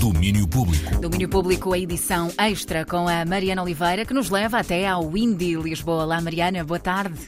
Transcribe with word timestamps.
Domínio 0.00 0.46
Público. 0.46 1.00
Domínio 1.00 1.28
Público, 1.28 1.72
a 1.72 1.78
edição 1.78 2.30
extra 2.38 2.84
com 2.84 3.08
a 3.08 3.24
Mariana 3.24 3.62
Oliveira, 3.62 4.04
que 4.04 4.14
nos 4.14 4.30
leva 4.30 4.60
até 4.60 4.86
ao 4.86 5.04
Windy 5.04 5.56
Lisboa. 5.56 6.04
Olá, 6.04 6.20
Mariana, 6.20 6.62
boa 6.62 6.78
tarde. 6.78 7.18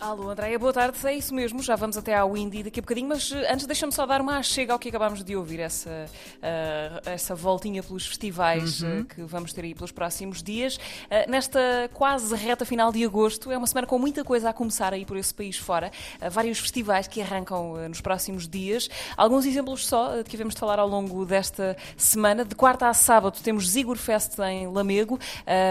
Alô, 0.00 0.30
Andréia, 0.30 0.56
boa 0.60 0.72
tarde. 0.72 0.96
É 1.08 1.14
isso 1.16 1.34
mesmo, 1.34 1.60
já 1.60 1.74
vamos 1.74 1.96
até 1.96 2.14
ao 2.14 2.36
Indie 2.36 2.62
daqui 2.62 2.78
a 2.78 2.82
bocadinho, 2.82 3.08
mas 3.08 3.32
eh, 3.32 3.52
antes 3.52 3.66
deixa-me 3.66 3.92
só 3.92 4.06
dar 4.06 4.20
uma 4.20 4.40
chega 4.44 4.72
ao 4.72 4.78
que 4.78 4.88
acabámos 4.88 5.24
de 5.24 5.34
ouvir, 5.34 5.58
essa, 5.58 6.06
uh, 6.36 7.08
essa 7.10 7.34
voltinha 7.34 7.82
pelos 7.82 8.06
festivais 8.06 8.80
uhum. 8.80 9.00
uh, 9.00 9.04
que 9.04 9.22
vamos 9.22 9.52
ter 9.52 9.64
aí 9.64 9.74
pelos 9.74 9.90
próximos 9.90 10.40
dias. 10.40 10.76
Uh, 10.76 11.28
nesta 11.28 11.90
quase 11.92 12.32
reta 12.36 12.64
final 12.64 12.92
de 12.92 13.04
agosto, 13.04 13.50
é 13.50 13.58
uma 13.58 13.66
semana 13.66 13.88
com 13.88 13.98
muita 13.98 14.22
coisa 14.22 14.50
a 14.50 14.52
começar 14.52 14.92
aí 14.92 15.04
por 15.04 15.16
esse 15.16 15.34
país 15.34 15.56
fora. 15.56 15.90
vários 16.30 16.60
festivais 16.60 17.08
que 17.08 17.20
arrancam 17.20 17.88
nos 17.88 18.00
próximos 18.00 18.46
dias. 18.46 18.88
Alguns 19.16 19.46
exemplos 19.46 19.84
só 19.84 20.22
que 20.22 20.30
devemos 20.30 20.54
falar 20.54 20.78
ao 20.78 20.86
longo 20.86 21.26
desta 21.26 21.76
semana. 21.96 22.44
De 22.44 22.54
quarta 22.54 22.88
a 22.88 22.94
sábado 22.94 23.36
temos 23.42 23.68
Zigor 23.68 23.96
Fest 23.96 24.38
em 24.38 24.68
Lamego, 24.68 25.18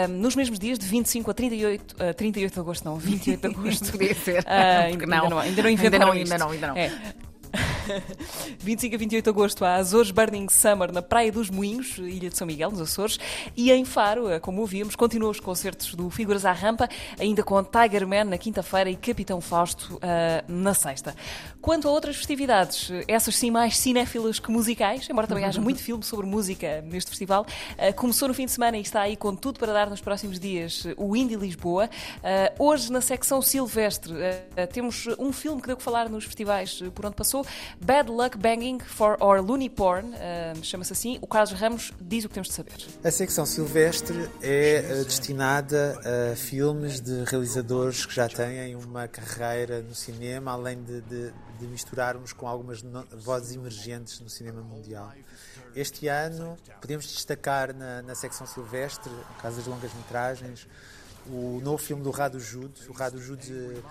nos 0.09 0.35
mesmos 0.35 0.59
dias, 0.59 0.77
de 0.77 0.85
25 0.85 1.31
a 1.31 1.33
38, 1.33 1.95
38 2.15 2.53
de 2.53 2.59
agosto, 2.59 2.83
não, 2.83 2.97
28 2.97 3.39
de 3.39 3.47
agosto. 3.55 3.97
Uh, 4.17 4.85
ainda, 4.85 5.05
não. 5.07 5.13
ainda 5.15 5.29
não. 5.29 5.39
Ainda 5.39 5.63
não 5.63 5.69
inventaram 5.69 6.11
ainda 6.11 6.37
não, 6.37 6.49
ainda 6.49 6.67
não, 6.67 6.67
ainda 6.67 6.67
não. 6.67 6.77
É. 6.77 6.91
25 8.59 8.95
a 8.95 8.97
28 8.97 9.23
de 9.23 9.29
agosto 9.29 9.65
há 9.65 9.75
Azores 9.75 10.11
Burning 10.11 10.49
Summer 10.49 10.91
na 10.91 11.01
Praia 11.01 11.31
dos 11.31 11.49
Moinhos, 11.49 11.97
Ilha 11.97 12.29
de 12.29 12.37
São 12.37 12.47
Miguel, 12.47 12.71
nos 12.71 12.81
Açores, 12.81 13.19
e 13.55 13.71
em 13.71 13.85
Faro, 13.85 14.29
eh, 14.29 14.39
como 14.39 14.61
ouvimos, 14.61 14.95
continuam 14.95 15.31
os 15.31 15.39
concertos 15.39 15.93
do 15.95 16.09
Figuras 16.09 16.45
à 16.45 16.51
Rampa, 16.51 16.87
ainda 17.19 17.43
com 17.43 17.61
Tiger 17.63 18.07
Man 18.07 18.25
na 18.25 18.37
quinta-feira 18.37 18.89
e 18.89 18.95
Capitão 18.95 19.41
Fausto 19.41 19.95
uh, 19.95 19.99
na 20.47 20.73
sexta. 20.73 21.15
Quanto 21.61 21.87
a 21.87 21.91
outras 21.91 22.15
festividades, 22.15 22.91
essas 23.07 23.35
sim 23.35 23.51
mais 23.51 23.77
cinéfilas 23.77 24.39
que 24.39 24.51
musicais, 24.51 25.07
embora 25.09 25.27
também 25.27 25.43
haja 25.43 25.59
muito 25.59 25.81
filme 25.81 26.03
sobre 26.03 26.25
música 26.25 26.81
neste 26.81 27.09
festival, 27.09 27.45
uh, 27.73 27.93
começou 27.95 28.27
no 28.27 28.33
fim 28.33 28.45
de 28.45 28.51
semana 28.51 28.77
e 28.77 28.81
está 28.81 29.01
aí 29.01 29.15
com 29.15 29.35
tudo 29.35 29.59
para 29.59 29.73
dar 29.73 29.89
nos 29.89 30.01
próximos 30.01 30.39
dias 30.39 30.85
o 30.97 31.15
Indie 31.15 31.35
Lisboa. 31.35 31.89
Uh, 32.17 32.63
hoje, 32.63 32.91
na 32.91 33.01
secção 33.01 33.41
Silvestre, 33.41 34.13
temos 34.71 35.07
um 35.19 35.31
filme 35.31 35.61
que 35.61 35.67
deu 35.67 35.77
que 35.77 35.83
falar 35.83 36.09
nos 36.09 36.25
festivais 36.25 36.81
por 36.93 37.05
onde 37.05 37.15
passou, 37.15 37.45
Bad 37.81 38.11
Luck 38.11 38.37
Banging 38.37 38.79
for 38.79 39.17
Our 39.21 39.41
Looney 39.41 39.69
Porn, 39.69 40.13
uh, 40.13 40.63
chama-se 40.63 40.93
assim. 40.93 41.19
O 41.21 41.27
Carlos 41.27 41.51
Ramos 41.53 41.93
diz 42.01 42.25
o 42.25 42.27
que 42.27 42.33
temos 42.33 42.47
de 42.49 42.53
saber. 42.53 42.73
A 43.03 43.11
secção 43.11 43.45
Silvestre 43.45 44.29
é 44.41 44.83
uh, 45.01 45.05
destinada 45.05 45.99
a 46.31 46.35
filmes 46.35 46.99
de 46.99 47.23
realizadores 47.25 48.05
que 48.05 48.13
já 48.13 48.27
têm 48.27 48.75
uma 48.75 49.07
carreira 49.07 49.81
no 49.81 49.93
cinema, 49.93 50.51
além 50.51 50.83
de, 50.83 51.01
de, 51.01 51.33
de 51.59 51.67
misturarmos 51.67 52.33
com 52.33 52.47
algumas 52.47 52.81
no, 52.81 53.05
vozes 53.17 53.55
emergentes 53.55 54.19
no 54.19 54.29
cinema 54.29 54.61
mundial. 54.61 55.11
Este 55.75 56.07
ano 56.07 56.57
podemos 56.81 57.05
destacar 57.05 57.73
na, 57.73 58.01
na 58.01 58.15
secção 58.15 58.47
Silvestre, 58.47 59.11
no 59.11 59.41
caso 59.41 59.57
das 59.57 59.67
longas 59.67 59.93
metragens, 59.93 60.67
o 61.29 61.59
novo 61.63 61.77
filme 61.77 62.03
do 62.03 62.11
Rado 62.11 62.39
Jude. 62.39 62.81
O 62.89 62.93
Rado 62.93 63.19
Jude 63.21 63.81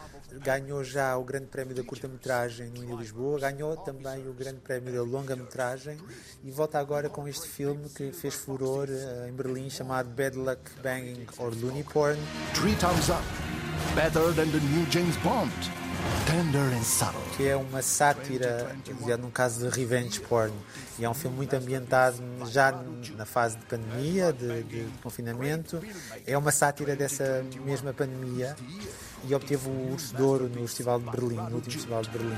ganhou 0.43 0.83
já 0.83 1.17
o 1.17 1.25
grande 1.25 1.47
prémio 1.47 1.75
da 1.75 1.83
curta-metragem 1.83 2.69
no 2.69 2.83
Índio 2.83 2.97
Lisboa, 2.97 3.39
ganhou 3.39 3.77
também 3.77 4.27
o 4.29 4.33
grande 4.33 4.61
prémio 4.61 4.93
da 4.93 5.03
longa-metragem 5.03 5.99
e 6.43 6.51
volta 6.51 6.79
agora 6.79 7.09
com 7.09 7.29
este 7.29 7.49
filme 7.49 7.89
que 7.89 8.13
fez 8.13 8.35
furor 8.35 8.89
uh, 8.89 9.29
em 9.29 9.33
Berlim 9.33 9.71
chamado 9.71 10.09
Bad 10.09 10.37
Luck 10.37 10.61
Banging 10.83 11.27
or 11.39 11.53
Looney 11.55 11.85
Porn. 11.85 12.19
Three 12.55 12.75
times 12.77 13.09
up. 13.09 13.23
Better 13.95 14.33
than 14.35 14.51
the 14.51 14.61
new 14.61 14.87
James 14.91 15.17
Bond. 15.19 15.86
Que 17.37 17.49
é 17.49 17.57
uma 17.57 17.83
sátira, 17.83 18.77
no 19.19 19.31
caso 19.31 19.69
de 19.69 19.77
revenge 19.77 20.21
porn. 20.21 20.53
E 20.99 21.05
é 21.05 21.11
um 21.11 21.15
filme 21.15 21.37
muito 21.37 21.55
ambientado 21.55 22.17
já 22.51 22.73
na 23.17 23.25
fase 23.27 23.57
de 23.59 23.65
pandemia, 23.67 24.33
de, 24.33 24.63
de, 24.63 24.85
de 24.85 24.99
confinamento. 25.03 25.81
É 26.27 26.37
uma 26.37 26.51
sátira 26.51 26.97
dessa 26.97 27.45
mesma 27.65 27.93
pandemia 27.93 28.57
e 29.25 29.35
obteve 29.35 29.69
o 29.69 29.93
Urso 29.93 30.15
de 30.15 30.23
Ouro 30.23 30.49
no 30.49 30.61
Festival 30.63 31.01
de 31.01 31.11
Berlim, 31.11 31.37
no 31.37 31.57
último 31.57 31.73
Festival 31.73 32.03
de 32.03 32.11
Berlim. 32.11 32.37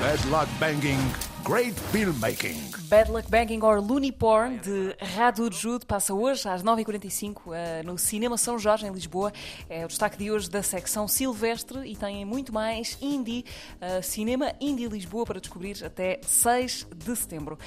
Bad 0.00 0.26
Luck 0.28 0.52
Banging, 0.58 0.98
Great 1.44 1.78
Filmmaking. 1.92 2.70
Bad 2.88 3.10
Luck 3.10 3.30
Banging 3.30 3.62
or 3.62 3.80
Looney 3.80 4.12
Porn, 4.12 4.58
de 4.58 4.96
Radu 5.14 5.50
Jude, 5.52 5.86
passa 5.86 6.12
hoje 6.12 6.48
às 6.48 6.62
9h45 6.62 7.36
uh, 7.36 7.52
no 7.84 7.96
Cinema 7.96 8.36
São 8.36 8.58
Jorge, 8.58 8.86
em 8.86 8.92
Lisboa. 8.92 9.32
É 9.68 9.84
o 9.84 9.88
destaque 9.88 10.18
de 10.18 10.30
hoje 10.30 10.50
da 10.50 10.62
secção 10.62 11.08
Silvestre 11.08 11.80
e 11.90 11.96
tem 11.96 12.24
muito 12.24 12.52
mais 12.52 12.98
indie, 13.00 13.44
uh, 13.76 14.02
Cinema 14.02 14.52
Indie 14.60 14.88
Lisboa, 14.88 15.24
para 15.24 15.40
descobrir 15.40 15.84
até 15.84 16.20
6 16.22 16.88
de 16.94 17.16
setembro. 17.16 17.58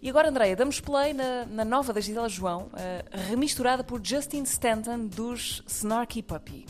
E 0.00 0.08
agora, 0.10 0.28
Andreia, 0.28 0.54
damos 0.54 0.80
play 0.80 1.14
na, 1.14 1.46
na 1.46 1.64
nova 1.64 1.92
da 1.92 2.00
Gisela 2.00 2.28
João, 2.28 2.64
uh, 2.72 3.28
remisturada 3.28 3.82
por 3.82 4.00
Justin 4.02 4.42
Stanton 4.42 5.06
dos 5.06 5.62
Snarky 5.66 6.22
Puppy. 6.22 6.66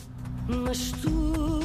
Mas 0.47 0.91
tu 1.01 1.64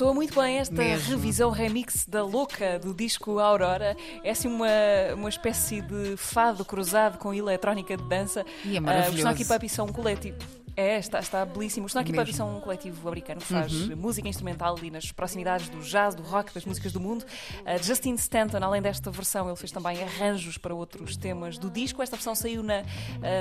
soa 0.00 0.14
muito 0.14 0.40
bem 0.40 0.56
esta 0.56 0.74
Mesmo. 0.74 1.10
revisão 1.10 1.50
remix 1.50 2.06
da 2.06 2.24
Louca 2.24 2.78
do 2.78 2.94
disco 2.94 3.38
Aurora. 3.38 3.94
É 4.24 4.30
assim 4.30 4.48
uma, 4.48 4.66
uma 5.14 5.28
espécie 5.28 5.82
de 5.82 6.16
fado 6.16 6.64
cruzado 6.64 7.18
com 7.18 7.34
eletrónica 7.34 7.98
de 7.98 8.04
dança. 8.04 8.46
E 8.64 8.78
é 8.78 8.80
maravilhoso. 8.80 9.10
Uh, 9.10 9.12
os 9.12 9.18
Snarky 9.18 9.44
Puppy 9.44 9.68
são 9.68 9.84
um 9.84 9.92
coletivo 9.92 10.38
é, 10.80 10.98
está, 10.98 11.18
está 11.18 11.44
belíssimo. 11.44 11.86
Os 11.86 11.92
Snarky 11.92 12.12
Puppy 12.12 12.32
são 12.32 12.56
um 12.56 12.60
coletivo 12.60 13.06
americano 13.06 13.40
que 13.40 13.46
faz 13.46 13.72
uhum. 13.72 13.96
música 13.96 14.28
instrumental 14.28 14.76
ali 14.76 14.90
nas 14.90 15.12
proximidades 15.12 15.68
do 15.68 15.80
jazz, 15.80 16.14
do 16.14 16.22
rock, 16.22 16.54
das 16.54 16.64
músicas 16.64 16.92
do 16.92 16.98
mundo. 16.98 17.22
Uh, 17.22 17.82
Justin 17.82 18.14
Stanton, 18.14 18.58
além 18.62 18.80
desta 18.80 19.10
versão, 19.10 19.46
ele 19.46 19.56
fez 19.56 19.70
também 19.70 20.02
arranjos 20.02 20.56
para 20.56 20.74
outros 20.74 21.16
temas 21.16 21.58
do 21.58 21.70
disco. 21.70 22.02
Esta 22.02 22.16
versão 22.16 22.34
saiu 22.34 22.62
na, 22.62 22.80
uh, 22.80 22.84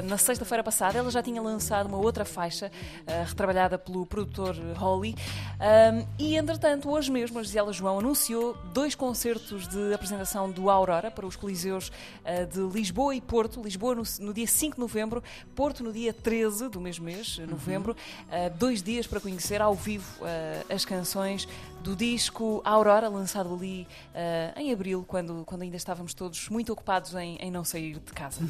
na 0.06 0.18
sexta-feira 0.18 0.64
passada. 0.64 0.98
Ela 0.98 1.10
já 1.10 1.22
tinha 1.24 1.42
lançado 1.42 1.88
uma 1.88 1.98
outra 1.98 2.26
faixa, 2.26 2.70
uh, 3.08 3.26
retrabalhada 3.28 3.78
pelo 3.78 4.06
produtor 4.06 4.56
Holly. 4.76 5.16
E, 6.18 6.36
entretanto, 6.36 6.90
hoje 6.90 7.12
mesmo, 7.12 7.40
a 7.40 7.44
Gisela 7.44 7.74
João 7.74 8.00
anunciou 8.00 8.56
dois 8.74 8.96
concertos 8.96 9.68
de 9.68 9.94
apresentação 9.94 10.50
do 10.50 10.70
Aurora 10.70 11.12
para 11.12 11.26
os 11.26 11.36
Coliseus 11.36 11.92
de 12.52 12.60
Lisboa 12.62 13.14
e 13.14 13.22
Porto. 13.22 13.62
Lisboa 13.62 13.96
no, 13.96 14.04
no 14.20 14.34
dia 14.34 14.48
5 14.48 14.76
de 14.76 14.80
novembro, 14.80 15.24
Porto 15.56 15.84
no 15.84 15.92
dia 15.92 16.14
13 16.14 16.70
do 16.70 16.80
mesmo 16.80 17.06
mês 17.06 17.38
novembro, 17.50 17.96
uh, 18.28 18.58
dois 18.58 18.82
dias 18.82 19.08
para 19.08 19.20
conhecer 19.20 19.62
ao 19.62 19.76
vivo 19.76 20.08
uh, 20.22 20.74
as 20.74 20.86
canções 20.86 21.48
do 21.84 21.96
disco 21.96 22.62
Aurora, 22.64 23.08
lançado 23.08 23.54
ali 23.54 23.88
uh, 24.14 24.60
em 24.60 24.72
abril, 24.72 25.04
quando, 25.08 25.44
quando 25.46 25.64
ainda 25.64 25.78
estávamos 25.78 26.14
todos 26.14 26.50
muito 26.50 26.72
ocupados 26.72 27.14
em, 27.16 27.38
em 27.38 27.52
não 27.52 27.64
sair 27.64 27.94
de 27.94 28.14
casa. 28.14 28.42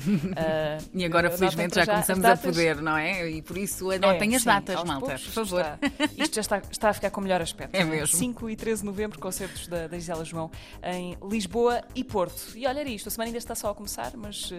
e 0.94 1.06
agora, 1.06 1.30
felizmente, 1.32 1.76
já, 1.76 1.86
já 1.86 1.92
começamos 1.94 2.26
a 2.26 2.38
poder, 2.38 2.82
não 2.82 2.98
é? 2.98 3.30
E 3.30 3.42
por 3.42 3.58
isso 3.58 3.92
anotem 3.92 4.34
é, 4.34 4.36
as 4.36 4.42
sim, 4.42 4.48
datas, 4.48 4.84
malta, 4.84 5.06
poucos, 5.06 5.24
por 5.26 5.34
favor. 5.34 5.62
Está, 5.62 6.24
isto 6.24 6.36
já 6.36 6.42
está, 6.42 6.62
está 6.72 6.90
a 6.90 6.94
ficar 6.94 7.12
com 7.12 7.22
melhor 7.22 7.42
aspecto. 7.42 7.76
É 7.76 7.84
mesmo. 7.84 8.18
5 8.18 8.50
e 8.50 8.56
13 8.56 8.82
de 8.82 8.86
novembro, 8.86 9.20
concertos 9.20 9.68
da, 9.68 9.88
da 9.88 9.98
Gisela 9.98 10.26
João 10.26 10.52
em 10.84 11.18
Lisboa 11.24 11.82
e 11.96 12.04
Porto. 12.04 12.56
E 12.56 12.66
olha 12.66 12.88
isto, 12.90 13.08
a 13.08 13.12
semana 13.12 13.30
ainda 13.30 13.38
está 13.38 13.56
só 13.56 13.70
a 13.70 13.76
começar, 13.76 14.12
mas 14.16 14.52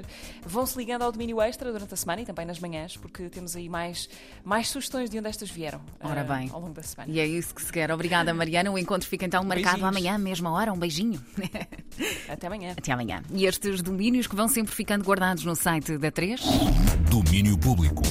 vão-se 0.45 0.77
ligando 0.79 1.03
ao 1.03 1.13
domínio 1.13 1.41
extra 1.41 1.73
durante 1.73 1.95
a 1.95 1.97
semana 1.97 2.23
e 2.23 2.25
também 2.25 2.47
nas 2.47 2.59
manhãs, 2.59 2.97
porque 2.97 3.29
temos 3.29 3.57
aí 3.57 3.69
mais 3.69 4.09
mais 4.45 4.69
sugestões 4.69 5.11
de 5.11 5.19
onde 5.19 5.29
estas 5.29 5.51
vieram 5.51 5.81
Ora 6.03 6.25
bem. 6.25 6.49
Uh, 6.49 6.55
ao 6.55 6.61
longo 6.61 6.75
da 6.75 6.83
semana. 6.83 7.11
E 7.13 7.21
é 7.21 7.27
isso 7.27 7.55
que 7.55 7.63
se 7.63 7.73
quer. 7.73 7.91
Obrigada, 7.91 8.33
Mariana. 8.61 8.71
O 8.71 8.79
encontro 8.79 9.09
fica 9.09 9.25
então 9.25 9.43
marcado 9.43 9.79
Beijinhos. 9.81 9.89
amanhã, 9.89 10.19
mesma 10.19 10.51
hora. 10.51 10.73
Um 10.73 10.79
beijinho. 10.79 11.21
Até 12.29 12.47
amanhã. 12.47 12.75
Até 12.77 12.93
amanhã. 12.93 13.23
E 13.33 13.47
estes 13.47 13.83
domínios 13.83 14.27
que 14.27 14.37
vão 14.37 14.49
sempre 14.49 14.75
ficando 14.75 15.05
guardados 15.05 15.45
no 15.45 15.55
site 15.55 15.99
da 15.99 16.11
3? 16.11 16.41
Domínio 17.11 17.59
Público. 17.59 18.03